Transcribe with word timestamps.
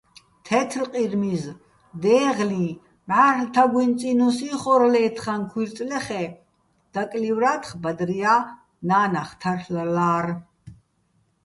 თეთრყირმიზ, 0.47 1.43
დეღლიჼ, 2.05 2.69
მჵა́რლ' 3.07 3.49
თაგუჲნი̆ 3.53 3.97
წინუს 3.99 4.37
იხორ 4.51 4.81
ლე́თხაჼ 4.93 5.33
ქუჲრწლეხ-ე́, 5.51 6.27
დაკლივრა́თხ, 6.93 7.69
ბადრია́ 7.81 8.37
ნა́ნახ 8.87 9.29
თარლ'ლა́რ. 9.41 10.25